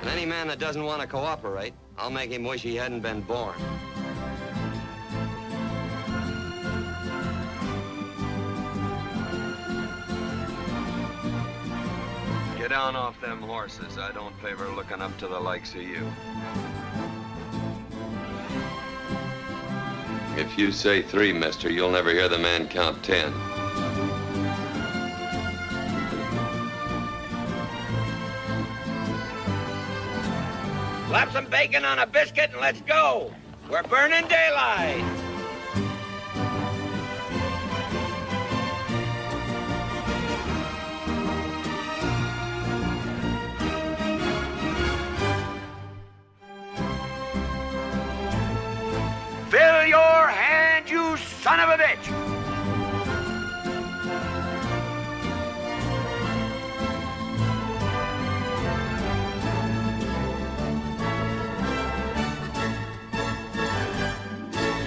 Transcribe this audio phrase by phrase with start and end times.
[0.00, 3.20] And any man that doesn't want to cooperate, I'll make him wish he hadn't been
[3.20, 3.54] born.
[12.56, 13.98] Get down off them horses.
[13.98, 16.10] I don't favor looking up to the likes of you.
[20.36, 23.32] If you say three, mister, you'll never hear the man count ten.
[31.10, 33.32] Slap some bacon on a biscuit and let's go.
[33.68, 35.02] We're burning daylight.
[49.48, 52.39] Fill your hand, you son of a bitch!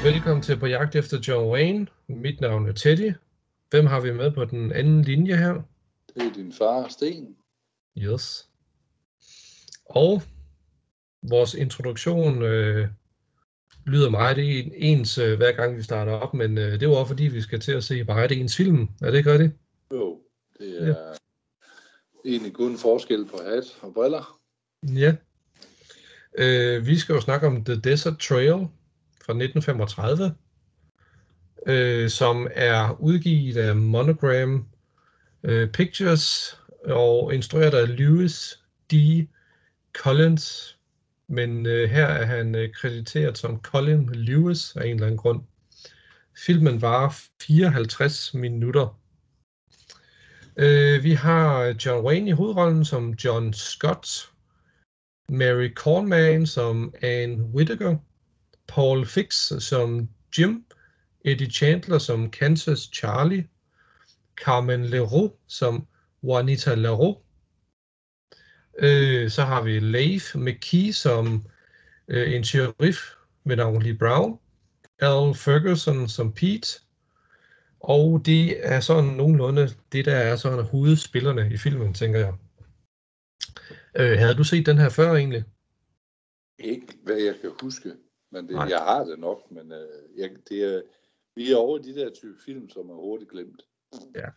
[0.03, 1.87] Velkommen til På jagt efter John Wayne.
[2.07, 3.13] Mit navn er Teddy.
[3.69, 5.53] Hvem har vi med på den anden linje her?
[6.15, 7.35] Det er din far, Sten.
[7.97, 8.49] Yes.
[9.85, 10.21] Og
[11.29, 12.87] vores introduktion øh,
[13.85, 17.07] lyder meget en, ens øh, hver gang vi starter op, men øh, det var også
[17.07, 18.87] fordi, vi skal til at se meget ens film.
[19.01, 19.53] Er det ikke rigtigt?
[19.91, 20.21] Jo,
[20.59, 20.95] det er ja.
[22.25, 24.39] egentlig kun forskel på hat og briller.
[24.83, 25.15] Ja.
[26.37, 28.67] Øh, vi skal jo snakke om The Desert Trail
[29.25, 30.35] fra 1935,
[31.67, 34.67] øh, som er udgivet af Monogram
[35.43, 38.59] øh, Pictures og instrueret af Lewis
[38.91, 38.95] D.
[39.93, 40.77] Collins.
[41.27, 45.41] Men øh, her er han øh, krediteret som Colin Lewis af en eller anden grund.
[46.45, 48.99] Filmen var 54 minutter.
[50.57, 54.29] Øh, vi har øh, John Wayne i hovedrollen som John Scott,
[55.29, 57.97] Mary Cornman som Anne Whittaker,
[58.67, 60.65] Paul Fix som Jim,
[61.25, 63.47] Eddie Chandler som Kansas Charlie,
[64.35, 65.87] Carmen Leroux som
[66.23, 67.17] Juanita Leroux.
[68.79, 71.45] Øh, så har vi Leif McKee som
[72.07, 72.99] øh, en sheriff
[73.45, 74.39] ved navn Lee Brown,
[74.99, 76.67] Al Ferguson som Pete,
[77.79, 82.33] og det er sådan nogenlunde det, der er sådan hovedspillerne i filmen, tænker jeg.
[83.95, 85.43] Øh, havde du set den her før egentlig?
[86.59, 87.91] Ikke hvad jeg kan huske,
[88.33, 90.81] men det, jeg har det nok, men øh, jeg, det er,
[91.35, 93.61] vi er over de der type film, som er hurtigt glemt.
[94.15, 94.29] Ja.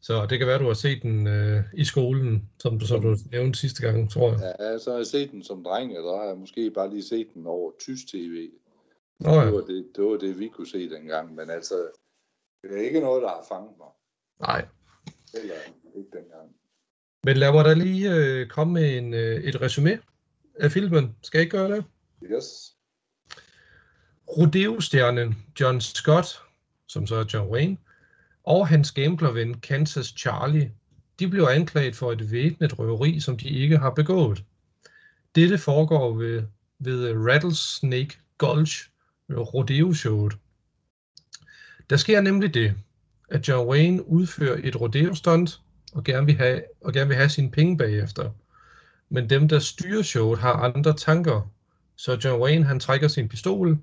[0.00, 3.16] Så det kan være, du har set den øh, i skolen, som du, som du
[3.30, 4.56] nævnte sidste gang, tror jeg.
[4.60, 7.34] Ja, så har jeg set den som dreng, der har jeg måske bare lige set
[7.34, 8.50] den over tysk tv.
[9.20, 9.44] Nå ja.
[9.44, 11.88] Det, var det, det var det, vi kunne se dengang, men altså,
[12.62, 13.88] det er ikke noget, der har fanget mig.
[14.40, 14.66] Nej.
[15.34, 15.54] Eller
[15.96, 16.56] ikke dengang.
[17.24, 19.98] Men lad mig da lige øh, komme med en, øh, et resume
[20.54, 21.16] af filmen.
[21.22, 21.84] Skal jeg ikke gøre det?
[22.22, 22.75] Yes.
[24.28, 26.42] Rodeo-stjernen John Scott,
[26.86, 27.76] som så er John Wayne,
[28.44, 30.72] og hans gamblerven Kansas Charlie,
[31.18, 34.44] de blev anklaget for et væbnet røveri, som de ikke har begået.
[35.34, 36.42] Dette foregår ved,
[36.78, 38.88] ved Rattlesnake Gulch
[39.30, 40.36] rodeo-showet.
[41.90, 42.74] Der sker nemlig det,
[43.28, 45.60] at John Wayne udfører et rodeo-stunt
[45.92, 48.30] og gerne vil have, og gerne vil have sine penge bagefter.
[49.08, 51.50] Men dem, der styrer showet, har andre tanker,
[51.96, 53.78] så John Wayne han trækker sin pistol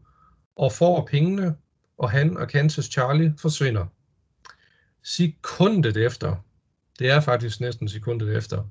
[0.55, 1.55] og får pengene,
[1.97, 3.85] og han og Kansas Charlie forsvinder.
[5.03, 6.35] Sekundet efter,
[6.99, 8.63] det er faktisk næsten sekundet efter,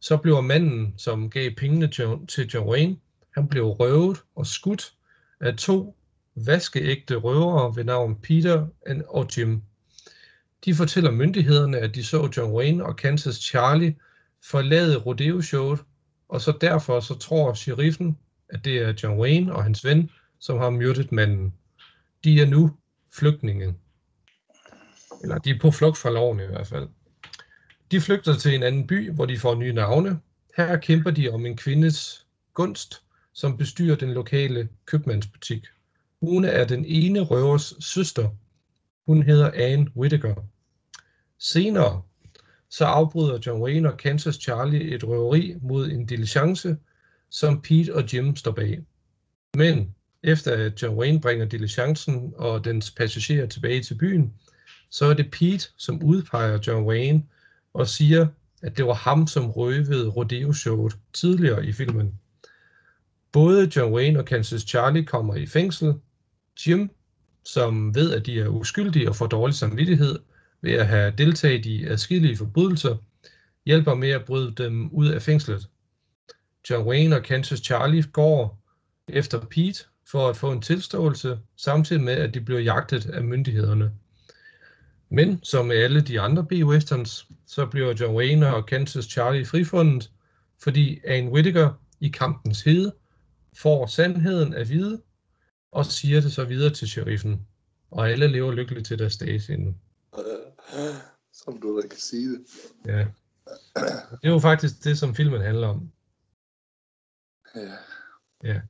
[0.00, 1.88] så bliver manden, som gav pengene
[2.28, 2.96] til John Wayne,
[3.34, 4.92] han blev røvet og skudt
[5.40, 5.96] af to
[6.34, 8.66] vaskeægte røvere ved navn Peter
[9.08, 9.62] og Jim.
[10.64, 13.96] De fortæller myndighederne, at de så John Wayne og Kansas Charlie
[14.44, 15.80] forlade rodeo-showet,
[16.28, 20.10] og så derfor så tror sheriffen, at det er John Wayne og hans ven,
[20.40, 21.54] som har myrdet manden.
[22.24, 22.76] De er nu
[23.12, 23.74] flygtninge.
[25.22, 26.88] Eller de er på flugt fra loven i hvert fald.
[27.90, 30.20] De flygter til en anden by, hvor de får nye navne.
[30.56, 33.02] Her kæmper de om en kvindes gunst,
[33.32, 35.66] som bestyrer den lokale købmandsbutik.
[36.20, 38.28] Hun er den ene røvers søster.
[39.06, 40.34] Hun hedder Anne Whittaker.
[41.38, 42.02] Senere
[42.70, 46.76] så afbryder John Wayne og Kansas Charlie et røveri mod en diligence,
[47.30, 48.80] som Pete og Jim står bag.
[49.56, 54.34] Men efter at John Wayne bringer diligencen og dens passagerer tilbage til byen,
[54.90, 57.22] så er det Pete, som udpeger John Wayne
[57.74, 58.26] og siger,
[58.62, 62.14] at det var ham, som røvede rodeo-showet tidligere i filmen.
[63.32, 65.94] Både John Wayne og Kansas Charlie kommer i fængsel.
[66.66, 66.90] Jim,
[67.44, 70.18] som ved, at de er uskyldige og får dårlig samvittighed
[70.60, 72.96] ved at have deltaget i adskillige forbrydelser,
[73.66, 75.68] hjælper med at bryde dem ud af fængslet.
[76.70, 78.62] John Wayne og Kansas Charlie går
[79.08, 83.92] efter Pete for at få en tilståelse, samtidig med, at de bliver jagtet af myndighederne.
[85.08, 90.10] Men som med alle de andre B-westerns, så bliver John Wayne og Kansas Charlie frifundet,
[90.62, 92.94] fordi Anne Whittaker i kampens hede
[93.56, 95.02] får sandheden at vide
[95.72, 97.46] og siger det så videre til sheriffen.
[97.90, 99.74] Og alle lever lykkeligt til deres dage endnu.
[101.32, 102.40] Som du da kan sige det.
[102.86, 103.06] Ja.
[104.10, 105.92] Det er jo faktisk det, som filmen handler om.
[107.54, 107.74] Ja.
[108.44, 108.60] Ja.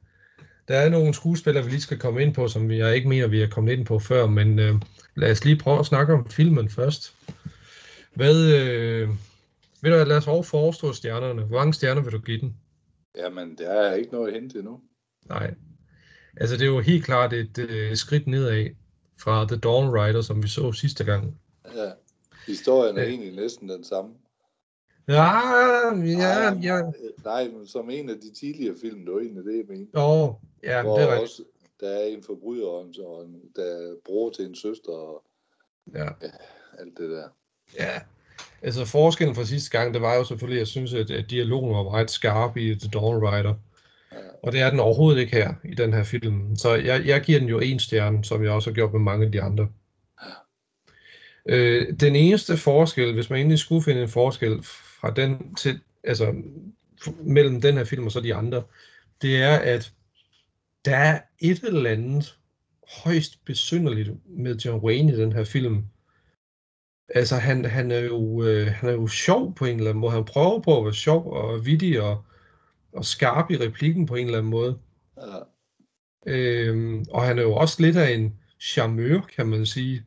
[0.70, 3.42] Der er nogle skuespillere, vi lige skal komme ind på, som jeg ikke mener, vi
[3.42, 4.74] er kommet ind på før, men øh,
[5.16, 7.14] lad os lige prøve at snakke om filmen først.
[8.14, 9.08] Hvad, øh,
[9.82, 11.42] ved du hvad, lad os over forestå stjernerne.
[11.42, 12.56] Hvor mange stjerner vil du give den?
[13.16, 14.80] Jamen, der er ikke noget at hente endnu.
[15.28, 15.54] Nej.
[16.36, 18.66] Altså, det er jo helt klart et øh, skridt nedad
[19.20, 21.40] fra The Dawn Rider, som vi så sidste gang.
[21.76, 21.90] Ja.
[22.46, 23.08] Historien er Ja.
[23.08, 24.10] egentlig næsten den samme.
[25.08, 25.38] Ja,
[25.94, 26.80] ja, ja.
[27.24, 30.00] Nej, men som en af de tidligere film, det var egentlig det, jeg mente.
[30.00, 31.22] Jo, ja, hvor det er rigtigt.
[31.22, 31.42] også,
[31.80, 32.94] der er en forbryder, og en-
[33.24, 35.22] en, der er bror til en søster, og
[35.94, 36.08] Ja.
[36.78, 37.24] alt det der.
[37.78, 38.00] Ja,
[38.62, 41.74] altså forskellen fra sidste gang, det var jo selvfølgelig, at jeg synes, at, at dialogen
[41.74, 43.54] var meget skarp i The Dawn Rider.
[44.12, 44.16] Ja.
[44.42, 46.56] Og det er den overhovedet ikke her, i den her film.
[46.56, 49.26] Så jeg, jeg giver den jo en stjerne, som jeg også har gjort med mange
[49.26, 49.68] af de andre.
[51.46, 56.34] Øh, den eneste forskel, hvis man egentlig skulle finde en forskel fra den til, altså
[57.22, 58.62] mellem den her film og så de andre,
[59.22, 59.92] det er, at
[60.84, 62.38] der er et eller andet
[63.04, 65.84] højst besynderligt med John Wayne i den her film.
[67.08, 70.12] Altså, han, han, er jo, øh, han er jo sjov på en eller anden måde.
[70.12, 72.24] Han prøver på at være sjov og vittig og,
[72.92, 74.78] og skarp i replikken på en eller anden måde.
[75.16, 75.38] Ja.
[76.26, 80.04] Øhm, og han er jo også lidt af en charmeur, kan man sige.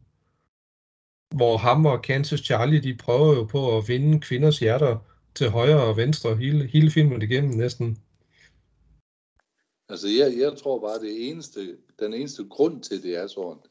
[1.33, 4.97] Hvor ham og Kansas Charlie, de prøver jo på at vinde kvinders hjerter
[5.35, 7.97] til højre og venstre hele, hele filmen igennem næsten.
[9.89, 13.62] Altså, jeg, jeg tror bare, det eneste, den eneste grund til, det er sådan,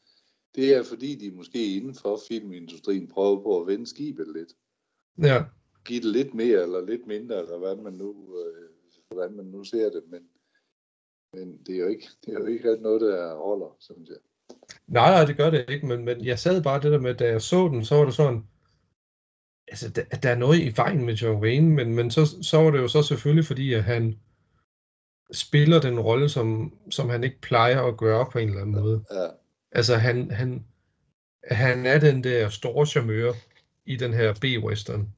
[0.55, 4.53] det er, fordi de måske inden for filmindustrien prøver på at vende skibet lidt.
[5.27, 5.43] Ja,
[5.85, 8.69] Give det lidt mere eller lidt mindre, eller hvad man nu, øh,
[9.11, 10.29] hvordan man nu ser det, men,
[11.33, 14.17] men det er jo ikke, det er jo ikke noget, der holder, synes jeg.
[14.87, 17.27] Nej, nej, det gør det ikke, men, men jeg sad bare det der med, da
[17.27, 18.43] jeg så den, så var det sådan,
[19.67, 22.71] altså, der, der er noget i vejen med John Wayne, men, men så, så var
[22.71, 24.19] det jo så selvfølgelig fordi, at han
[25.31, 29.05] spiller den rolle, som, som han ikke plejer at gøre på en eller anden måde.
[29.11, 29.27] Ja,
[29.73, 30.65] Altså, han, han,
[31.51, 33.33] han er den der store charmeur
[33.85, 35.13] i den her B-western.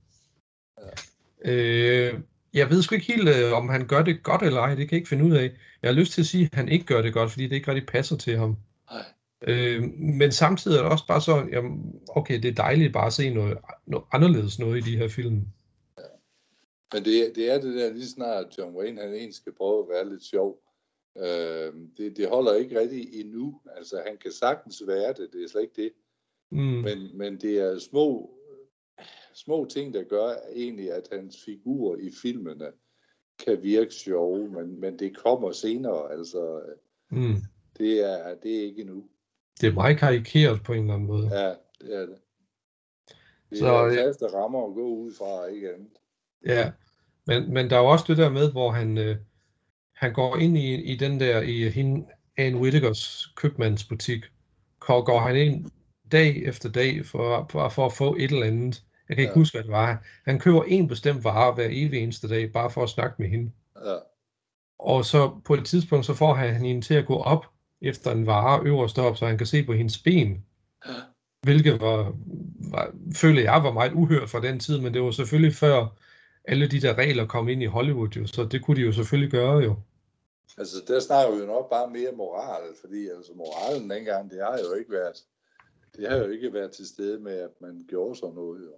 [1.45, 2.13] Øh,
[2.53, 4.69] jeg ved sgu ikke helt, øh, om han gør det godt eller ej.
[4.69, 5.51] Det kan jeg ikke finde ud af.
[5.81, 7.71] Jeg har lyst til at sige, at han ikke gør det godt, fordi det ikke
[7.71, 8.57] rigtig passer til ham.
[9.47, 13.13] Øh, men samtidig er det også bare sådan, jamen, okay, det er dejligt bare at
[13.13, 15.41] se noget, noget anderledes noget i de her film.
[16.93, 19.89] Men det, det er det der lige snart, John Wayne, han egentlig skal prøve at
[19.89, 20.59] være lidt sjov.
[21.17, 23.61] Øh, det, det holder ikke rigtig endnu.
[23.77, 25.91] Altså, han kan sagtens være det, det er slet ikke det.
[26.51, 28.37] Mm, Men, men det er små,
[29.33, 32.71] små ting, der gør egentlig, at hans figurer i filmene
[33.45, 36.11] kan virke sjove, men, men det kommer senere.
[36.11, 36.61] Altså,
[37.11, 37.35] mm.
[37.77, 39.09] det er, det er ikke endnu.
[39.61, 41.39] Det er meget karikeret på en eller anden måde.
[41.39, 41.47] Ja,
[41.81, 42.17] det er det.
[43.49, 45.89] Det Så, er øh, faste rammer at gå ud fra, ikke andet.
[46.45, 46.71] Ja,
[47.27, 49.17] men, men der er jo også det der med, hvor han, øh,
[49.95, 52.05] han går ind i, i den der, i hende,
[52.37, 54.23] Anne Whittakers købmandsbutik,
[54.79, 55.71] går, går han ind
[56.11, 58.83] dag efter dag for, for, for at få et eller andet.
[59.09, 59.39] Jeg kan ikke ja.
[59.39, 60.03] huske, hvad det var.
[60.25, 63.51] Han køber en bestemt vare hver evig eneste dag, bare for at snakke med hende.
[63.85, 63.97] Ja,
[64.79, 67.45] Og så på et tidspunkt, så får han hende til at gå op
[67.85, 70.45] efter en vare øverst op, så han kan se på hendes ben.
[70.87, 70.91] Ja.
[71.41, 72.13] Hvilket var,
[72.71, 75.87] var, føler jeg var meget uhørt fra den tid, men det var selvfølgelig før
[76.47, 79.31] alle de der regler kom ind i Hollywood, jo, så det kunne de jo selvfølgelig
[79.31, 79.75] gøre jo.
[80.57, 84.59] altså der snakker vi jo nok bare mere moral, fordi altså moralen dengang, det har
[84.69, 85.15] jo ikke været,
[85.97, 88.61] det har jo ikke været til stede med, at man gjorde sådan noget.
[88.65, 88.71] Jo.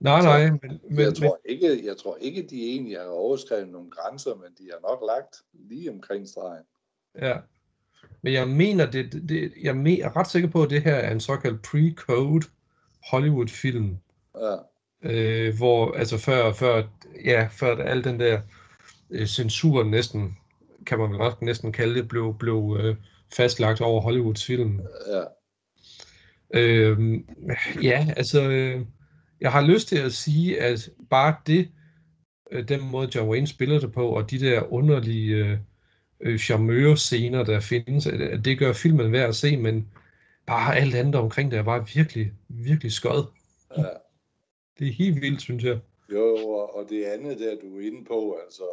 [0.00, 3.04] Nej, Så- nej, men, men, Men, jeg, tror ikke, jeg tror ikke, de egentlig har
[3.06, 6.64] overskrevet nogle grænser, men de har nok lagt lige omkring stregen.
[7.18, 7.36] ja.
[8.22, 11.20] Men jeg mener, det, det- jeg er ret sikker på, at det her er en
[11.20, 12.48] såkaldt pre-code
[13.10, 13.96] Hollywood-film.
[14.34, 14.56] Ja,
[15.02, 16.82] øh, hvor altså før, før,
[17.24, 18.40] ja, før al den der
[19.10, 20.36] øh, censur næsten,
[20.86, 22.96] kan man vel godt næsten kalde det, blev, blev øh,
[23.36, 24.80] fastlagt over Hollywoods film.
[25.12, 25.22] ja,
[26.54, 27.20] Øh,
[27.82, 28.86] ja, altså, øh,
[29.40, 31.68] jeg har lyst til at sige, at bare det,
[32.52, 35.60] øh, den måde John Wayne spiller det på, og de der underlige
[36.22, 39.88] øh, øh, charmeur-scener, der findes, at, at det gør filmen værd at se, men
[40.46, 43.24] bare alt andet omkring det er bare virkelig, virkelig skød.
[43.78, 43.84] ja.
[44.78, 45.80] Det er helt vildt, synes jeg.
[46.12, 48.64] Jo, og, det andet der, du er inde på, altså,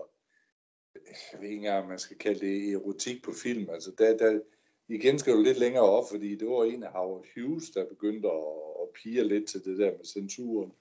[1.05, 3.69] jeg ved ikke engang, man skal kalde det erotik på film.
[3.73, 4.39] Altså, der, der,
[4.87, 8.27] igen skal du lidt længere op, fordi det var en af Howard Hughes, der begyndte
[8.27, 8.43] at,
[8.81, 10.71] at pige lidt til det der med censuren.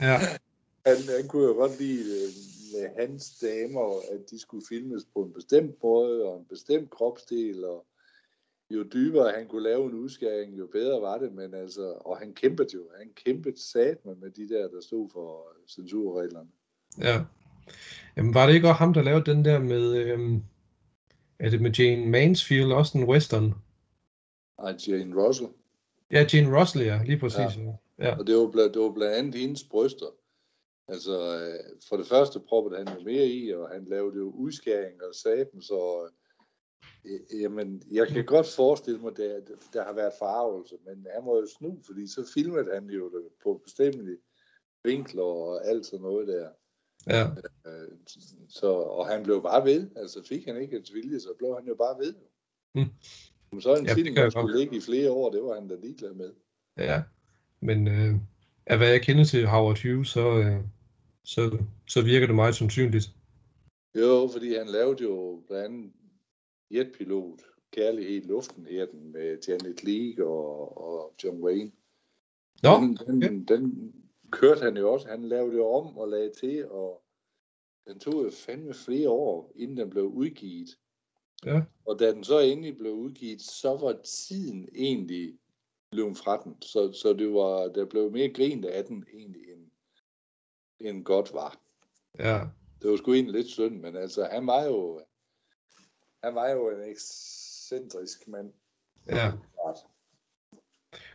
[0.00, 0.18] Ja.
[0.86, 2.28] han, han kunne jo godt lide øh,
[2.74, 7.64] med hans damer, at de skulle filmes på en bestemt måde, og en bestemt kropsdel,
[7.64, 7.86] og
[8.70, 12.34] jo dybere han kunne lave en udskæring, jo bedre var det, men altså, og han
[12.34, 16.48] kæmpede jo, han kæmpede sat med de der, der stod for censurreglerne.
[16.98, 17.24] Ja.
[18.16, 20.42] Jamen, var det ikke også ham, der lavede den der med, øhm,
[21.38, 23.54] er det med Jane Mansfield, også en western?
[24.56, 25.48] Og Jane Russell.
[26.10, 27.38] Ja, Jane Russell, ja, lige præcis.
[27.38, 27.72] Ja.
[27.98, 28.18] ja.
[28.18, 30.06] Og det var, blandt, det var blandt andet hendes bryster.
[30.88, 35.02] Altså, øh, for det første proppede han jo mere i, og han lavede jo udskæring
[35.02, 36.10] og saben, så
[37.04, 39.40] øh, jamen, jeg kan godt forestille mig, at der,
[39.72, 43.28] der har været farvelse, men han må jo snu, fordi så filmede han jo det
[43.42, 44.18] på bestemmelige
[44.84, 46.48] vinkler og alt sådan noget der.
[47.06, 47.26] Ja.
[47.66, 47.88] Øh,
[48.48, 49.90] så, og han blev bare ved.
[49.96, 52.14] Altså fik han ikke hans vilje, så blev han jo bare ved.
[52.74, 53.60] Mm.
[53.60, 56.14] Så en Ja, film, der skulle ligge i flere år, det var han da ligeglad
[56.14, 56.32] med.
[56.76, 57.02] Ja,
[57.60, 58.14] men øh,
[58.66, 60.60] af hvad jeg kender til Howard Hughes, så, øh,
[61.24, 63.10] så, så virker det meget sandsynligt.
[63.94, 65.92] Jo, fordi han lavede jo blandt andet
[66.70, 67.40] jetpilot,
[67.72, 71.72] Kærlighed i luften her, den med Janet Leigh og, og John Wayne.
[72.62, 73.92] Nå, den, den, den
[74.30, 75.08] kørte han jo også.
[75.08, 77.02] Han lavede jo om og lagde til, og
[77.86, 80.68] den tog jo fandme flere år, inden den blev udgivet.
[81.46, 81.62] Ja.
[81.84, 85.38] Og da den så endelig blev udgivet, så var tiden egentlig
[85.92, 86.62] løbet fra den.
[86.62, 89.70] Så, så det var, der blev mere grint af den egentlig, end,
[90.80, 91.58] end godt var.
[92.18, 92.40] ja,
[92.82, 95.00] Det var sgu egentlig lidt synd, men altså, han var jo,
[96.24, 98.52] han var jo en ekscentrisk mand.
[99.08, 99.32] ja.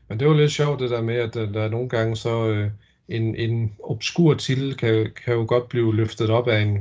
[0.09, 2.47] Men det var lidt sjovt det der med, at der, der er nogle gange så
[2.47, 2.71] øh,
[3.07, 6.73] en, en obskur titel kan, kan jo godt blive løftet op af en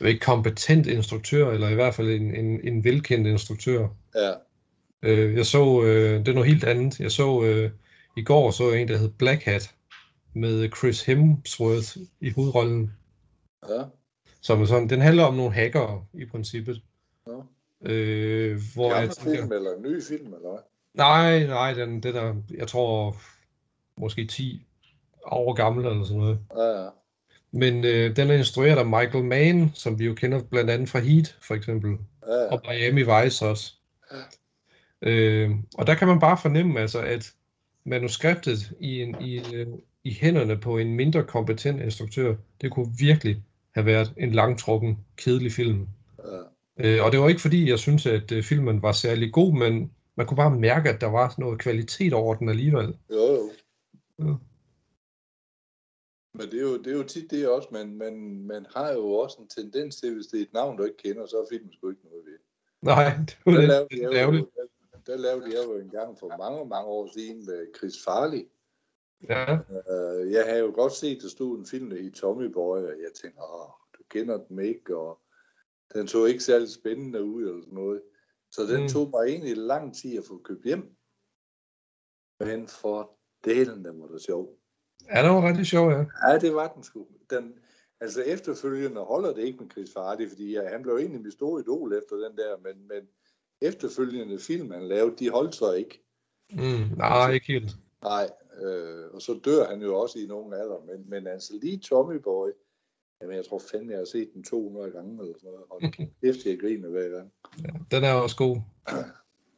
[0.00, 3.88] jeg ved ikke, kompetent instruktør, eller i hvert fald en, en, en velkendt instruktør.
[4.14, 4.32] Ja,
[5.06, 7.00] Øh, jeg så, øh, det er noget helt andet.
[7.00, 7.70] Jeg så øh,
[8.16, 9.74] i går så jeg en, der hed Black Hat,
[10.34, 12.92] med Chris Hemsworth i hovedrollen.
[13.68, 13.82] ja,
[14.40, 16.82] Som er sådan, den handler om nogle hackere i princippet.
[17.26, 17.32] ja.
[17.82, 20.58] Øh, hvor jeg Gammel tænker, film eller en ny film, eller hvad?
[20.94, 23.16] nej, nej, den, den er, jeg tror,
[24.00, 24.66] måske 10
[25.24, 26.38] år gammel eller sådan noget.
[26.56, 26.88] Ja, ja.
[27.50, 30.98] Men øh, den er instrueret af Michael Mann, som vi jo kender blandt andet fra
[30.98, 31.96] Heat, for eksempel.
[32.26, 32.52] ja, ja.
[32.52, 33.74] Og Miami Vice også.
[34.12, 34.16] Ja.
[35.02, 37.34] Øh, og der kan man bare fornemme, altså, at
[37.84, 39.66] manuskriptet i, en, i, øh,
[40.04, 43.42] i hænderne på en mindre kompetent instruktør, det kunne virkelig
[43.74, 45.88] have været en langtrukken, kedelig film.
[46.76, 49.90] Øh, og det var ikke fordi, jeg synes, at øh, filmen var særlig god, men
[50.16, 52.94] man kunne bare mærke, at der var noget kvalitet over den alligevel.
[53.10, 53.50] Jo, jo.
[54.18, 54.34] Ja.
[56.34, 59.12] Men det er, jo, det er jo tit det også, man, man, man har jo
[59.12, 61.72] også en tendens til, hvis det er et navn, du ikke kender, så er filmen
[61.72, 62.38] sgu ikke noget ved.
[62.82, 64.46] Nej, det lidt, lavede, lidt jeg ærgerligt.
[65.06, 68.48] Der, lavede jeg jo en gang for mange, mange år siden med Chris Farley.
[69.28, 72.88] Ja, Uh, jeg havde jo godt set, der stod en film i Tommy Boy, og
[73.02, 75.20] jeg tænkte, åh, du kender den ikke, og
[75.94, 78.02] den så ikke særlig spændende ud, eller sådan noget.
[78.50, 78.88] Så den Mm.
[78.88, 80.96] tog mig egentlig lang tid at få købt hjem.
[82.40, 84.58] Men for delen, den var da sjov.
[85.14, 86.04] ja det var rigtig sjovt, ja.
[86.28, 87.06] Ja, det var den sgu.
[87.30, 87.58] Den,
[88.00, 91.60] altså efterfølgende holder det ikke med Chris Farley, fordi ja, han blev egentlig mit store
[91.60, 93.08] idol efter den der, men, men
[93.60, 96.02] efterfølgende film, han lavede, de holdt så ikke.
[96.50, 97.76] Mm, nej, ikke helt.
[98.02, 98.30] Nej,
[98.62, 102.16] øh, og så dør han jo også i nogen alder, men, men altså lige Tommy
[102.16, 102.48] Boy,
[103.20, 105.80] jamen jeg tror fandme, jeg har set den 200 gange eller sådan noget, og
[106.22, 107.32] kæft, jeg griner hver gang.
[107.90, 108.56] Den er også god.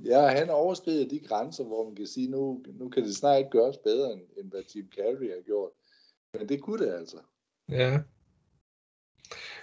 [0.04, 3.50] Ja, han overskrider de grænser, hvor man kan sige, nu, nu kan det snart ikke
[3.50, 5.70] gøres bedre, end, end hvad Jim Carrey har gjort.
[6.34, 7.16] Men det kunne det altså.
[7.68, 8.00] Ja.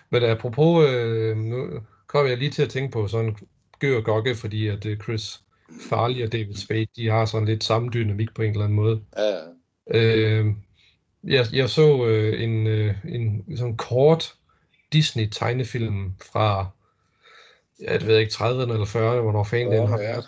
[0.10, 3.38] Men apropos, øh, nu kom jeg lige til at tænke på sådan
[3.80, 5.42] Gør Gokke, fordi at øh, Chris
[5.90, 9.02] Farley og David Spade, de har sådan lidt samme dynamik på en eller anden måde.
[9.18, 9.38] Ja,
[9.94, 10.54] Øh,
[11.24, 14.36] jeg, jeg så øh, en, øh, en sådan kort
[14.94, 16.68] Disney-tegnefilm fra,
[17.82, 20.04] ja, jeg ved ikke, 30'erne eller 40'erne, hvornår fanden den har ja.
[20.04, 20.26] været,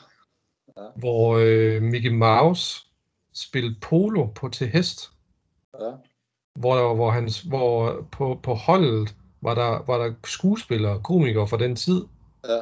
[0.96, 2.82] hvor øh, Mickey Mouse
[3.34, 5.12] spillede polo på til hest,
[5.82, 5.92] ja,
[6.56, 11.76] hvor, hvor, hans, hvor på, på holdet var der, var der skuespillere, komikere fra den
[11.76, 12.06] tid,
[12.48, 12.60] ja.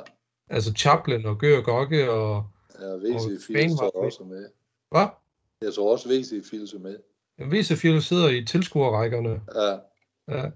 [0.49, 2.45] Altså Chaplin og Gør Gokke og,
[2.79, 3.89] Ja, VC Fields med.
[3.95, 4.45] også med.
[4.91, 5.05] hvad?
[5.61, 6.97] Jeg tror også, VC Fields er med.
[7.37, 9.77] Visefield sidder i tilskuerrækkerne, Ja,
[10.37, 10.49] Ja.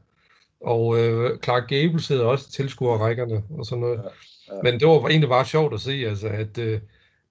[0.61, 3.97] Og øh, Clark Gable sidder også i tilskuerrækkerne og sådan noget.
[3.97, 4.61] Ja, ja.
[4.63, 6.81] Men det var egentlig bare sjovt at se, altså, at øh,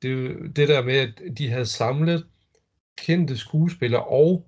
[0.02, 2.26] det, det der med, at de havde samlet
[2.98, 4.46] kendte skuespillere og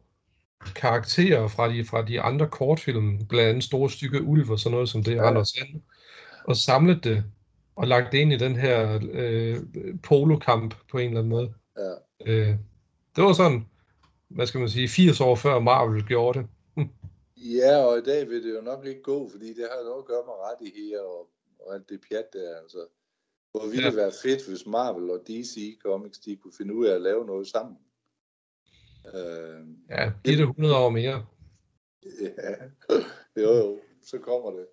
[0.74, 4.88] karakterer fra de, fra de andre kortfilm, blandt andet Store Stykke Ulv og sådan noget
[4.88, 5.26] som det, ja.
[5.28, 5.80] Anders Sand.
[6.44, 7.24] og samlet det,
[7.76, 9.56] og lagt det ind i den her øh,
[10.02, 11.54] polokamp på en eller anden måde.
[11.78, 11.94] Ja.
[12.26, 12.56] Øh,
[13.16, 13.66] det var sådan,
[14.28, 16.48] hvad skal man sige, 80 år før Marvel gjorde det.
[17.36, 20.04] Ja, og i dag vil det jo nok ikke gå, fordi det har noget at
[20.04, 21.28] gøre med rettigheder og,
[21.60, 22.56] og alt det pjat der.
[22.62, 22.86] Altså,
[23.50, 23.88] hvor ville Ja.
[23.88, 27.26] det være fedt, hvis Marvel og DC Comics, de kunne finde ud af at lave
[27.26, 27.76] noget sammen.
[29.14, 31.26] Øh, Ja, det 100 år mere.
[32.26, 32.54] ja,
[33.36, 34.66] jo jo, så kommer det.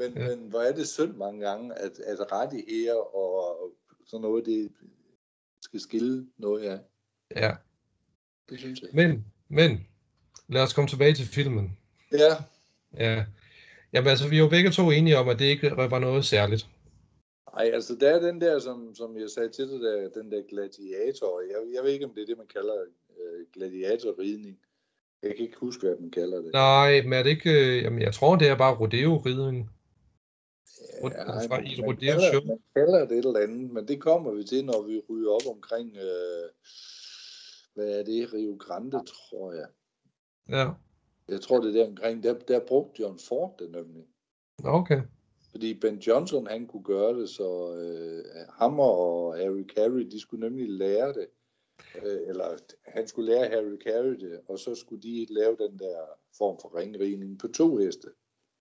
[0.00, 0.28] Men, Ja.
[0.28, 3.72] men hvor er det synd mange gange, at, at rettigheder og
[4.06, 4.72] sådan noget, det
[5.62, 6.78] skal skille noget af.
[7.36, 7.52] Ja,
[8.50, 8.90] Det synes jeg.
[8.92, 9.86] men, men,
[10.48, 11.78] lad os komme tilbage til filmen.
[12.12, 12.32] Ja,
[12.98, 13.24] Ja.
[13.92, 16.66] Jamen altså, vi er jo begge to enige om, at det ikke var noget særligt.
[17.56, 20.42] Ej, altså der er den der, som, som jeg sagde til dig, der, den der
[20.50, 21.40] gladiator.
[21.40, 22.74] Jeg, jeg ved ikke, om det er det, man kalder
[23.20, 24.58] øh, gladiatorridning.
[25.22, 26.52] Jeg kan ikke huske, hvad man kalder det.
[26.52, 29.70] Nej, men er det ikke, øh, jamen jeg tror, det er bare rodeo-ridning.
[31.02, 32.30] Ja, ej, fra- man, rodeo-show.
[32.40, 35.30] kalder, man kalder det et eller andet, men det kommer vi til, når vi ryger
[35.30, 36.48] op omkring, øh,
[37.74, 39.66] hvad er det, Rio Grande, tror jeg.
[40.48, 40.70] Ja,
[41.28, 44.04] Jeg tror, det er der omkring, der, der brugte John Ford det nemlig.
[44.64, 45.00] okay.
[45.50, 48.24] Fordi Ben Johnson, han kunne gøre det, så øh,
[48.58, 51.26] Hammer og Harry Carey, de skulle nemlig lære det.
[52.04, 52.44] Øh, eller
[52.86, 55.96] han skulle lære Harry Carey det, og så skulle de lave den der
[56.38, 58.08] form for ringridning på to heste.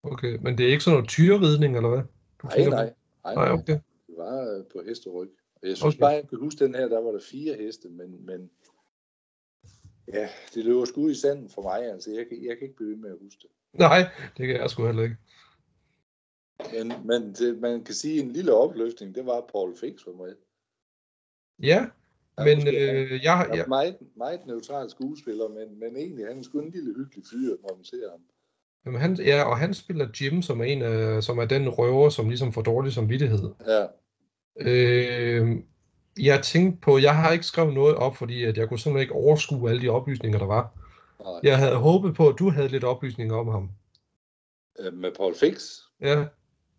[0.04, 2.02] Okay, men det er ikke sådan noget tyreridning, eller hvad?
[2.42, 2.94] Du Nej, nej.
[3.24, 3.74] Nej, Nej, okay.
[4.08, 5.30] Det var øh, på hesteryg.
[5.64, 6.00] Jeg synes Okay.
[6.02, 8.52] bare, jeg kan huske den her, der var der fire heste, men, men
[10.14, 12.76] ja, det løber sgu ud i sanden for mig, altså jeg, kan- jeg kan ikke
[12.76, 13.80] blive ved med at huske det.
[13.80, 14.00] Nej,
[14.38, 15.18] det kan jeg sgu heller ikke.
[16.74, 20.36] Men, men det, man kan sige, en lille opløftning, det var Paul Fix var med.
[21.62, 21.86] Ja,
[22.38, 26.38] men måske- øh, jeg, Han er jeg, meget, meget neutral skuespiller, men, men egentlig han
[26.40, 28.22] er sgu en lille hyggelig fyr, når man ser ham.
[28.86, 32.10] Jamen, han, ja, og han spiller Jim, som er, en af, som er den røver,
[32.10, 33.50] som ligesom får dårlig samvittighed.
[33.68, 33.86] Ja,
[34.62, 35.58] Øh,
[36.20, 39.14] jeg tænkte på, jeg har ikke skrevet noget op, fordi at jeg kunne simpelthen ikke
[39.14, 40.74] overskue alle de oplysninger, der var.
[41.20, 41.40] nej.
[41.44, 43.70] Jeg havde håbet på, at du havde lidt oplysninger om ham.
[44.80, 45.78] Øh, med Paul Fix.
[46.02, 46.26] Ja,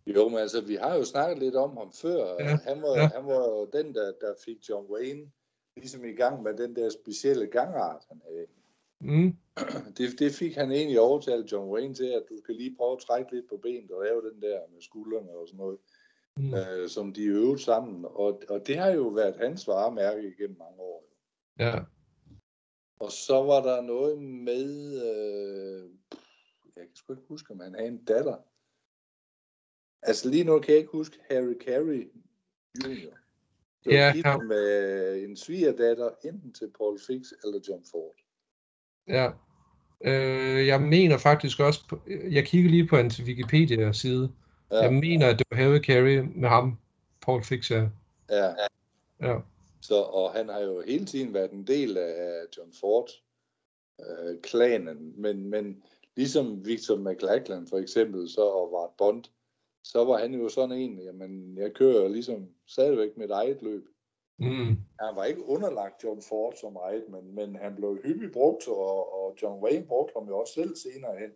[0.06, 2.34] Jo, men altså, vi har jo snakket lidt om ham før.
[2.40, 3.08] Ja, Han, var, ja.
[3.14, 5.30] han var jo den, der, der fik John Wayne
[5.76, 8.46] ligesom i gang med den der specielle gangart, han havde.
[9.00, 9.36] Mm,
[9.96, 12.98] Det, det fik han egentlig overtalt John Wayne til, at du skal lige prøve at
[13.06, 15.78] trække lidt på benet og lave den der med skuldrene og sådan noget,
[16.36, 18.04] mm, øh, som de øvede sammen.
[18.04, 21.04] Og, og det har jo været hans varemærke igennem mange år.
[21.58, 21.78] ja,
[23.00, 24.66] Og så var der noget med,
[25.08, 25.90] øh,
[26.76, 28.36] jeg kan sgu ikke huske, om han havde en datter.
[30.02, 32.12] Altså lige nu kan jeg ikke huske Harry Carey
[32.84, 33.14] Jr.
[33.84, 38.16] Det var Ja, han- med en svigerdatter, enten til Paul Fix eller John Ford.
[39.08, 39.30] Ja.
[40.04, 44.30] Øh, jeg mener faktisk også, på, jeg kigger lige på hans Wikipedia-side.
[44.70, 46.78] Ja, Jeg mener, at det var Harry Carey med ham,
[47.20, 47.88] Paul Fix, ja.
[49.20, 49.38] ja.
[49.80, 55.12] Så, og han har jo hele tiden været en del af John Ford-klanen, øh, klanen.
[55.16, 55.82] men, men
[56.16, 59.24] ligesom Victor McLachlan for eksempel, så og var Bond,
[59.84, 63.86] så var han jo sådan en, jamen jeg kører ligesom stadigvæk mit eget løb.
[64.40, 68.68] Mm, Han var ikke underlagt John Ford som eget, men, men han blev hyppigt brugt,
[68.68, 71.31] og, og John Wayne brugte ham jo også selv senere hen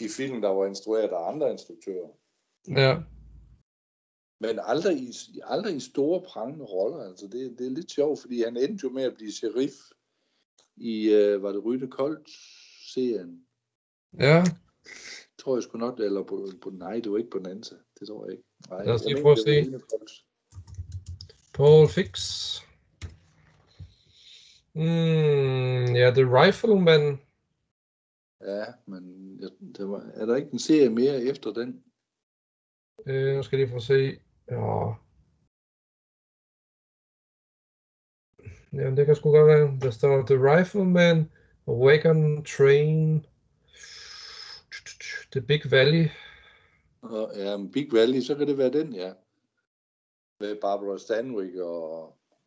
[0.00, 2.08] i filmen, der var instrueret af andre instruktører.
[2.68, 2.96] ja,
[4.40, 5.12] Men aldrig i,
[5.44, 7.04] aldrig i store prangende roller.
[7.04, 9.74] Altså det, det er lidt sjovt, fordi han endte jo med at blive sheriff
[10.76, 12.28] i, øh, var det Rytte Koldt
[12.94, 13.46] serien?
[14.20, 14.44] ja.
[15.38, 17.74] Tror jeg sgu nok, eller på, på nej, det var ikke på Nansa.
[18.00, 18.44] Det tror jeg ikke.
[18.70, 19.80] Nej, Lad os lige prøve at se.
[21.54, 22.60] Paul Fix.
[24.74, 27.20] Mm, ja, The Rifleman.
[28.40, 29.38] Ja, men
[29.76, 31.84] det var, er der ikke en serie mere efter den?
[33.06, 34.20] Øh, nu skal jeg lige få se.
[34.50, 34.94] Ja.
[38.72, 39.78] Jamen, det kan sgu godt være.
[39.80, 41.30] Der står The Rifleman,
[41.68, 43.26] Wagon Train,
[45.32, 46.08] The Big Valley.
[47.02, 49.12] Og, ja, Big Valley, så kan det være den, ja.
[50.42, 52.02] Med Barbara Stanwyck og,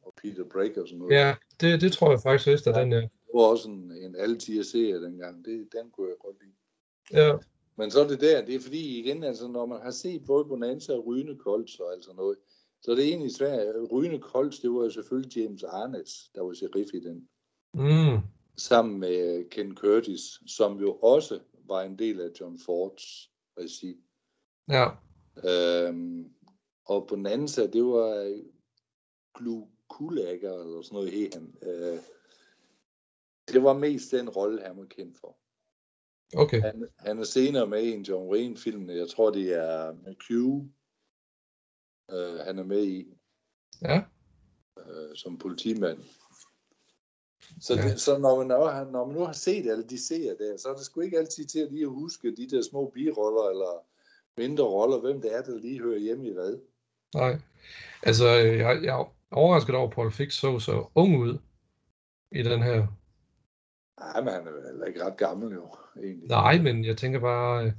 [0.05, 1.13] og Peter Brake og sådan noget.
[1.15, 2.83] Ja, det, det tror jeg faktisk vist er Ja.
[2.83, 2.97] den, ja.
[3.01, 5.45] Det var også en, en altid serie dengang.
[5.45, 6.55] Det, den kunne jeg godt lide.
[7.23, 7.37] Ja,
[7.75, 10.45] Men så er det der, det er fordi igen, altså når man har set både
[10.45, 12.37] Bonanza og Rygende Kolds og altså noget,
[12.81, 13.75] så er det egentlig svært.
[13.91, 17.27] Rygende Kolds, det var jo selvfølgelig James Arnett, der var sheriff i den.
[17.73, 18.17] mm,
[18.57, 23.97] Sammen med Ken Curtis, som jo også var en del af John Fords regi.
[24.69, 24.87] ja,
[25.49, 26.29] Øhm,
[26.85, 28.41] og Bonanza, det var
[29.33, 31.55] Glu Kulager, eller sådan noget hed han.
[31.61, 31.99] Øh,
[33.47, 35.37] det var mest den rolle, han var kendt for.
[36.37, 36.61] Okay.
[36.61, 38.89] Han, han er senere med i en John Wayne-film.
[38.89, 40.31] Jeg tror, det er Q.
[42.13, 43.17] Uh, han er med i
[43.81, 44.01] Ja.
[44.79, 46.03] uh, som politimand.
[47.61, 47.81] Så, Ja.
[47.81, 50.69] det, så når, man, når, når man nu har set alle de serier der, så
[50.69, 53.85] er det sgu ikke altid til at lige huske de der små biroller eller
[54.37, 56.59] mindre roller, hvem det er, der lige hører hjemme i hvad.
[57.15, 57.39] Nej.
[58.03, 61.39] Altså, øh, jeg, jeg er overrasket over, at Paul Fix så så ung ud
[62.31, 62.87] i den her.
[63.99, 66.29] Nej, men han er heller ikke ret gammel jo, egentlig.
[66.29, 67.65] Nej, men jeg tænker bare...
[67.65, 67.73] øh,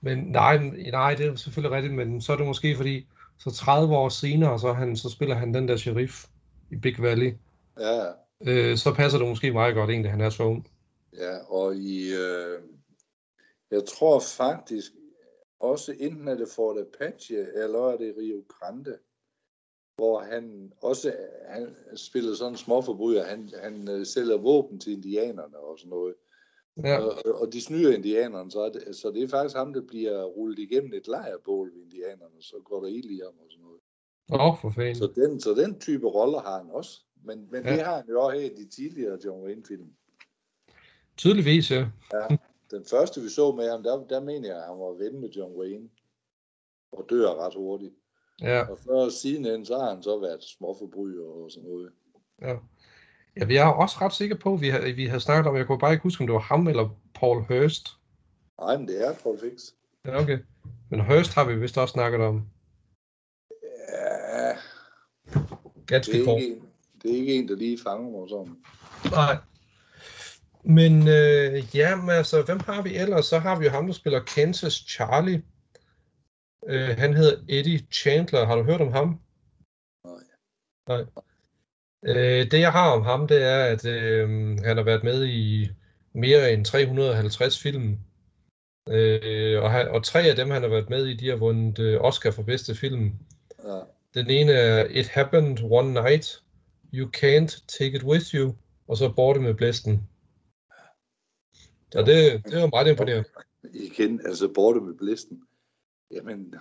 [0.00, 0.58] Men nej,
[0.92, 4.58] nej, det er selvfølgelig rigtigt, men så er det måske fordi, så 30 år senere,
[4.60, 6.26] så, han, så spiller han den der sheriff
[6.70, 7.34] i Big Valley.
[7.78, 8.12] Ja,
[8.46, 10.68] Øh, så passer det måske meget godt egentlig, han er så ung.
[11.12, 12.62] ja, og i, øh,
[13.70, 14.92] jeg tror faktisk,
[15.60, 18.98] også enten er det Fort Apache, eller er det Rio Grande,
[19.96, 21.14] hvor han også
[21.48, 23.24] han spiller sådan en småforbryder.
[23.24, 26.14] Han, han øh, sælger våben til indianerne og sådan noget.
[26.84, 30.24] Ja, Og, og de snyder indianerne, så, det, så det er faktisk ham, der bliver
[30.24, 33.80] rullet igennem et lejrbål ved indianerne, så går der ild i ham og sådan noget.
[34.32, 34.94] åh, oh, for fanden.
[34.94, 37.00] Så den, så den type roller har han også.
[37.24, 37.70] Men, men Ja.
[37.70, 37.76] ja.
[37.76, 39.92] det har han jo også her i de tidligere John Wayne-film.
[41.16, 41.86] Tydeligvis, ja.
[42.70, 45.28] Den første, vi så med ham, der, der mener jeg, at han var ven med
[45.28, 45.88] John Wayne.
[46.92, 47.94] Og dør ret hurtigt.
[48.40, 51.92] Ja, Og før sidenhen, så har han så været småforbryder og sådan noget.
[52.42, 52.56] ja.
[53.36, 55.66] Ja, vi er også ret sikre på, at vi har, vi har snakket om, jeg
[55.66, 57.88] kunne bare ikke huske, om det var ham eller Paul Hurst.
[58.60, 59.62] Nej, men det er Paul Fix.
[60.04, 60.38] Ja, okay.
[60.90, 62.48] Men Hurst har vi vist også snakket om.
[63.88, 66.68] Ja, det Ganske er, ikke en,
[67.02, 68.56] det er ikke en, der lige fanger mig sådan.
[69.10, 69.36] Nej.
[70.68, 73.26] Men øh, ja, men altså, hvem har vi ellers?
[73.26, 75.42] Så har vi jo ham, der spiller Kansas Charlie.
[76.66, 78.46] Øh, han hedder Eddie Chandler.
[78.46, 79.20] Har du hørt om ham?
[80.04, 80.22] Nej.
[80.88, 81.04] Nej.
[82.06, 84.28] Øh, det jeg har om ham, det er, at øh,
[84.64, 85.68] han har været med i
[86.12, 87.98] mere end 350 film.
[88.88, 91.78] Øh, og, han, og tre af dem, han har været med i, de har vundet
[91.78, 93.12] øh, Oscar for bedste film.
[93.64, 93.80] Ja.
[94.14, 96.42] Den ene er It Happened One Night,
[96.94, 98.54] You Can't Take It With You,
[98.88, 100.08] og så Borte med Blæsten.
[101.94, 103.28] Og det, det var meget imponerende.
[103.72, 105.42] Igen, altså borte med blæsten.
[106.10, 106.54] Jamen,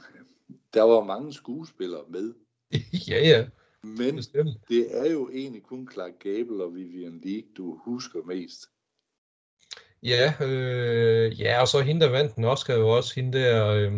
[0.74, 2.34] der var mange skuespillere med.
[3.10, 3.46] ja, ja,
[3.84, 4.50] Men bestemt.
[4.70, 8.60] det er jo egentlig kun Clark Gable og Vivian Leigh, du husker mest.
[10.04, 13.68] Ja, øh, ja, og så hende, der vandt den Oscar, jo også hende der...
[13.68, 13.94] Øh,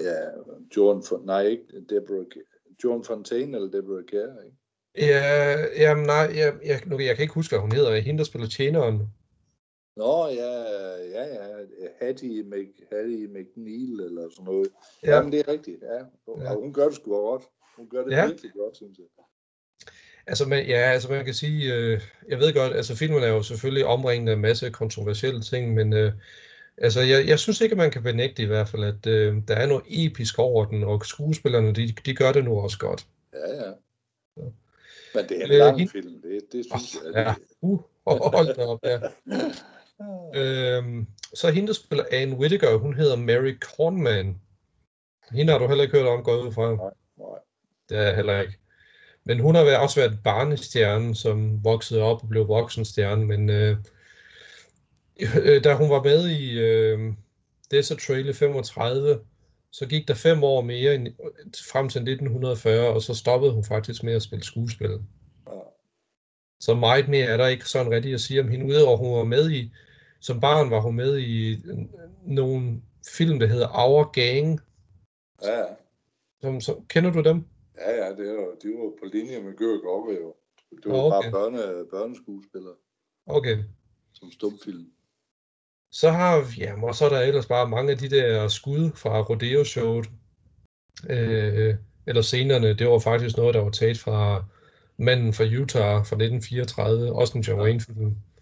[0.00, 0.14] Ja,
[0.76, 2.26] John, Fon- nej, ikke Deborah,
[2.84, 4.56] John Fontaine eller Deborah Kerr, ikke?
[5.12, 7.96] ja, jamen, nej, jeg, jeg, nu, jeg kan ikke huske, hvad hun hedder.
[7.96, 9.02] Hende, der spiller tjeneren.
[9.98, 10.52] Nå, ja,
[11.14, 11.46] ja, ja,
[12.00, 14.68] Hattie, Mc, Hattie McNeil eller sådan noget.
[15.02, 15.08] Ja.
[15.10, 15.16] Ja.
[15.16, 15.98] Jamen, det er rigtigt, ja.
[16.32, 16.54] Og Ja.
[16.54, 17.42] hun gør det sgu godt.
[17.76, 18.26] Hun gør det Ja.
[18.26, 19.06] virkelig godt, synes jeg.
[20.26, 23.42] Altså, man, ja, altså man kan sige, øh, jeg ved godt, altså filmen er jo
[23.42, 26.12] selvfølgelig omringet af en masse kontroversielle ting, men øh,
[26.78, 29.54] altså, jeg, jeg synes ikke, at man kan benægte i hvert fald, at øh, der
[29.54, 33.06] er noget episk over den, og skuespillerne, de, de gør det nu også godt.
[33.32, 33.68] Ja, ja.
[34.36, 34.42] Ja.
[35.14, 37.24] Men det er en Øh, lang hende- film, det, det synes Åh, jeg.
[37.26, 37.34] ja.
[37.38, 38.98] Det, Uh, hold da op, ja.
[40.34, 44.40] Øhm, så hende, der spiller Anne Whittaker, hun hedder Mary Cornman.
[45.32, 46.74] Hende har du heller ikke hørt om, går jeg ud fra.
[47.18, 47.38] nej.
[47.88, 48.58] Det er jeg heller ikke.
[49.24, 53.76] Men hun har også været barnestjerne, som voksede op og blev voksenstjerne, men øh,
[55.44, 57.12] øh, da hun var med i øh,
[57.70, 59.20] Desert Trail i 35,
[59.70, 61.06] så gik der fem år mere end,
[61.72, 64.98] frem til 1940, og så stoppede hun faktisk med at spille skuespil.
[66.60, 69.24] Så meget mere er der ikke sådan rigtigt at sige om hende, udover hun var
[69.24, 69.72] med i,
[70.20, 71.78] som barn var hun med i øh,
[72.26, 72.82] nogle
[73.16, 74.60] film, der hedder Our Gang.
[75.42, 75.64] Ja.
[76.40, 77.44] Som, som, kender du dem?
[77.78, 80.34] Ja, ja, det var, de var på linje med Gør Gokke jo.
[80.82, 81.30] Det var okay.
[81.30, 82.74] bare børne, børneskuespillere
[83.26, 83.58] Okay.
[84.12, 84.86] som stumfilm.
[85.90, 88.90] Så har vi, ja, og så er der ellers bare mange af de der skud
[88.94, 90.10] fra Rodeo-showet.
[91.10, 91.74] Øh,
[92.06, 94.44] eller scenerne, det var faktisk noget, der var taget fra
[94.96, 98.06] Manden fra Utah fra 1934, også en John Wayne-film.
[98.06, 98.37] Ja.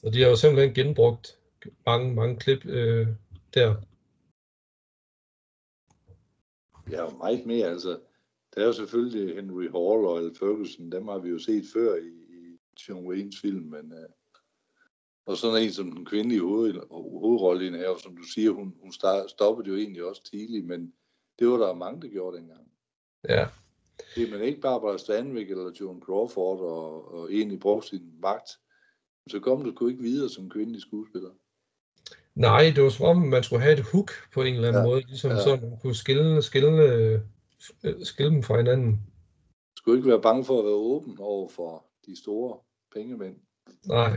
[0.00, 1.38] Så de har jo simpelthen genbrugt
[1.86, 3.08] mange, mange klip øh,
[3.54, 3.74] der.
[6.90, 8.00] Ja, og meget mere, altså.
[8.54, 11.96] Der er jo selvfølgelig Henry Hall og Al Ferguson, dem har vi jo set før
[11.96, 12.58] i, i
[12.88, 14.10] John Waynes film, men uh,
[15.26, 16.74] og sådan en som den kvindelige hoved,
[17.20, 20.94] hovedrolle er, som du siger, hun, hun start, stoppede jo egentlig også tidligt, men
[21.38, 22.72] det var der mange, der gjorde dengang.
[23.28, 23.48] Ja,
[24.14, 28.50] Det er man ikke Barbara Stanwyck eller Joan Crawford og, og egentlig brugte sin magt,
[29.30, 31.30] så kom du sgu ikke videre som kvindelig skuespiller.
[32.34, 34.88] nej, det var som om, man skulle have et hook på en eller anden Ja,
[34.88, 35.42] måde, ligesom ja.
[35.42, 37.20] så man kunne skille, skille, øh,
[38.02, 38.92] skille dem fra hinanden.
[38.92, 42.58] Du skulle ikke være bange for at være åben over for de store
[42.94, 43.36] pengemænd.
[43.84, 44.16] Nej.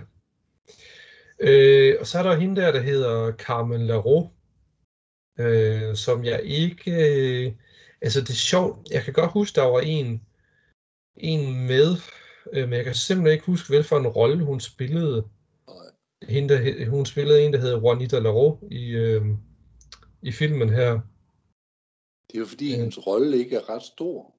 [1.40, 4.28] Øh, og så er der hende der, der hedder Carmen Laro,
[5.40, 6.92] øh, som jeg ikke...
[6.92, 7.54] Øh,
[8.02, 10.22] altså det er sjovt, jeg kan godt huske, der var en,
[11.18, 11.96] en med,
[12.54, 15.28] øh, men jeg kan simpelthen ikke huske, hvad for en rolle hun spillede.
[16.30, 19.26] Hende, der, hun spillede en, der hedder Juanita Laro i, øh,
[20.22, 20.92] i filmen her.
[22.28, 22.76] Det er jo fordi, Ja.
[22.78, 24.34] hendes rolle ikke er ret stor.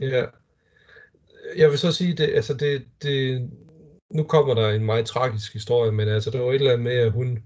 [0.00, 0.26] Ja.
[1.56, 3.50] Jeg vil så sige, det, altså det, det,
[4.10, 6.92] nu kommer der en meget tragisk historie, men altså det var et eller andet med,
[6.96, 7.42] at hun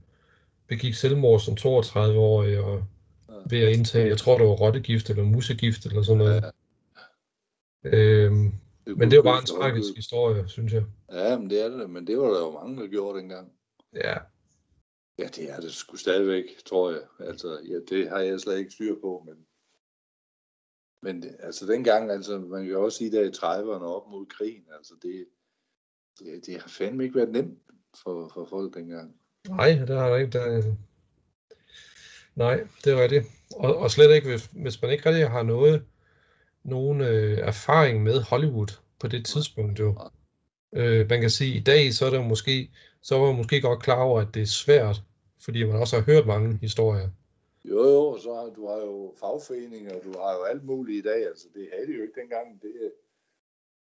[0.69, 2.85] begik selvmord som 32-årig og
[3.29, 3.35] Ja.
[3.51, 6.43] ved at indtage, jeg tror det var rottegift eller musegift eller sådan noget.
[6.43, 6.51] Ja,
[7.85, 8.53] Øhm,
[8.87, 9.97] det men det var bare en tragisk ud.
[9.97, 10.85] historie, synes jeg.
[11.13, 13.53] Ja, men det er det, men det var der jo mange, der gjorde dengang.
[13.95, 14.15] Ja,
[15.19, 17.01] Ja, det er det sgu stadigvæk, tror jeg.
[17.21, 19.47] Altså, ja, det har jeg slet ikke styr på, men...
[21.03, 24.95] Men altså dengang, altså, man kan også sige, der i 30'erne op mod krigen, altså
[25.03, 25.27] det,
[26.19, 27.59] det, det har fandme ikke været nemt
[28.03, 29.17] for, for folk dengang.
[29.49, 30.39] nej, det har der ikke.
[30.39, 30.75] Der...
[32.35, 33.27] Nej, det er rigtigt.
[33.57, 35.85] Og, og slet ikke, hvis, hvis man ikke rigtig har noget,
[36.65, 39.95] nogen øh, erfaring med Hollywood på det tidspunkt jo.
[40.73, 42.71] Øh, man kan sige, at i dag, så er der måske,
[43.03, 45.03] så var man måske godt klar over, at det er svært,
[45.41, 47.09] fordi man også har hørt mange historier.
[47.65, 51.09] Jo, jo, så har du har jo fagforeninger, og du har jo alt muligt i
[51.09, 52.63] dag, altså det havde de jo ikke dengang.
[52.63, 52.93] Det,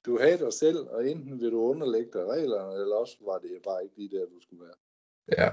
[0.07, 3.51] du havde dig selv, og enten vil du underlægge dig reglerne, eller også var det
[3.65, 4.79] bare ikke lige der, du skulle være.
[5.39, 5.51] Ja,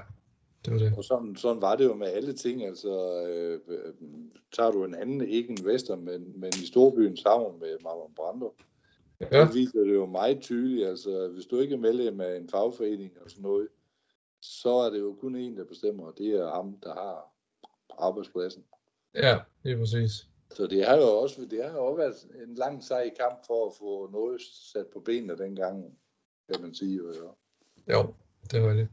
[0.64, 0.94] det var det.
[0.96, 2.64] Og sådan, sådan var det jo med alle ting.
[2.64, 3.94] Altså, øh, øh,
[4.52, 8.54] tager du en anden, ikke en western, men, men i Storbyens Havn med Marlon Brando,
[9.20, 9.40] ja.
[9.40, 10.88] Det viser det jo meget tydeligt.
[10.88, 13.68] Altså, hvis du ikke er medlem af en fagforening og sådan noget,
[14.40, 17.34] så er det jo kun en, der bestemmer, og det er ham, der har
[17.98, 18.64] arbejdspladsen.
[19.14, 20.26] ja, det er præcis.
[20.52, 23.66] Så det har jo også, det har jo også været en lang sej kamp for
[23.66, 24.40] at få noget
[24.72, 25.98] sat på benene dengang,
[26.52, 26.96] kan man sige.
[26.96, 27.34] Jo, jo.
[27.92, 28.14] Jo,
[28.50, 28.88] det var det.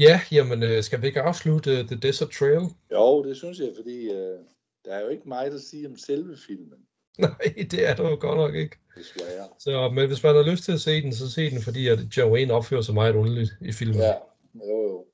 [0.00, 2.60] Ja, jamen, øh, skal vi ikke afslutte uh, The Desert Trail?
[2.92, 4.38] jo, det synes jeg, fordi øh,
[4.84, 6.78] der er jo ikke meget at sige om selve filmen,
[7.18, 8.76] Nej, det er der jo godt nok ikke.
[8.96, 9.48] desværre.
[9.58, 11.98] Så, men hvis man har lyst til at se den, så se den, fordi at
[12.16, 13.96] Joanne opfører sig meget underligt i filmen.
[14.00, 14.14] Ja,
[14.54, 15.06] jo, jo.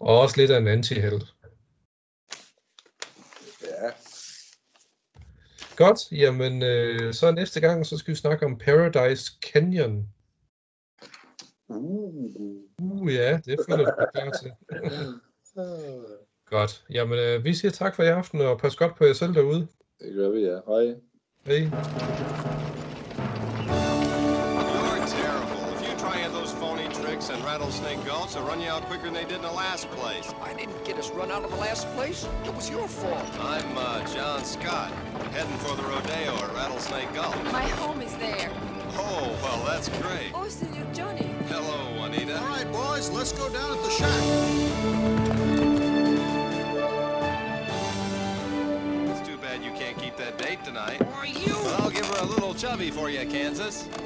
[0.00, 1.22] Og også lidt af en anti-held.
[3.62, 3.90] Ja,
[5.76, 10.08] Godt, jamen øh, så næste gang, så skal vi snakke om Paradise Canyon.
[11.76, 13.04] Uh.
[13.04, 14.52] Uh ja, det føler jeg mig klar til.
[16.50, 19.34] Godt, jamen øh, vi siger tak for i aften, og pas godt på jer selv
[19.34, 19.66] derude.
[20.00, 20.58] Det gør vi, ja.
[20.66, 20.94] Hej.
[21.46, 21.70] Hej.
[24.74, 25.62] You're terrible.
[25.74, 28.82] If you try any of those phony tricks and Rattlesnake Gulch, they'll run you out
[28.90, 30.28] quicker than they did in the last place.
[30.48, 32.20] I didn't get us run out of the last place.
[32.48, 33.28] It was your fault.
[33.54, 33.84] I'm uh,
[34.14, 34.90] John Scott,
[35.36, 37.52] heading for the rodeo at Rattlesnake Gulch.
[37.60, 38.50] My home is there.
[38.96, 40.30] Oh, well, that's great.
[40.34, 40.48] Oh,
[43.04, 44.24] All right, boys, let's go down at the shack.
[49.10, 51.00] It's too bad you can't keep that date tonight.
[51.12, 51.54] Why, you?
[51.64, 53.84] But I'll give her a little chubby for you, Kansas.
[53.84, 53.98] Why,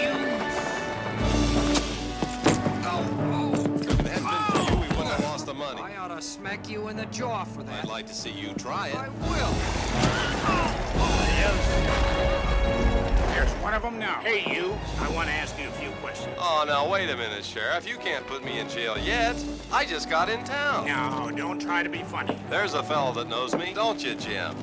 [0.00, 0.12] you?
[2.86, 3.52] Oh, oh.
[3.80, 5.80] If it hadn't been for you, we wouldn't have lost the money.
[5.80, 5.84] oh.
[5.84, 7.84] I ought to smack you in the jaw for that.
[7.84, 8.96] I'd like to see you try it.
[8.96, 9.54] I will.
[10.46, 11.24] Oh, oh,
[13.44, 14.20] There's one of them now.
[14.22, 14.74] Hey, you.
[15.00, 16.34] I want to ask you a few questions.
[16.38, 17.86] Oh, now wait a minute, Sheriff.
[17.86, 19.36] You can't put me in jail yet.
[19.70, 20.86] I just got in town.
[20.86, 22.38] No, don't try to be funny.
[22.48, 24.56] There's a fellow that knows me, don't you, Jim?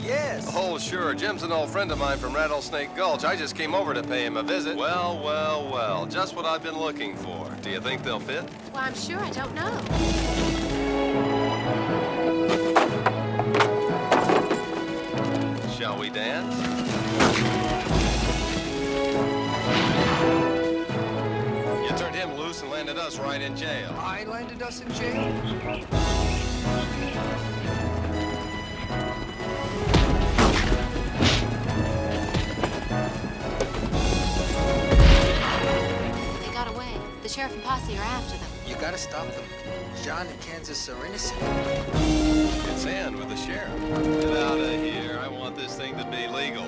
[0.00, 0.52] Yes.
[0.54, 1.14] Oh, sure.
[1.14, 3.24] Jim's an old friend of mine from Rattlesnake Gulch.
[3.24, 4.76] I just came over to pay him a visit.
[4.76, 6.04] Well, well, well.
[6.04, 7.48] Just what I've been looking for.
[7.62, 8.44] Do you think they'll fit?
[8.70, 9.80] Well, I'm sure I don't know.
[15.78, 16.75] Shall we dance?
[22.56, 23.94] Loose and landed us right in jail.
[23.98, 25.32] I landed us in jail.
[36.40, 36.92] They got away.
[37.22, 38.50] The sheriff and posse are after them.
[38.66, 39.44] You gotta stop them.
[40.02, 41.40] John and Kansas are innocent.
[41.42, 44.20] It's in with the sheriff.
[44.20, 45.18] Get out of here.
[45.22, 46.64] I want this thing to be legal.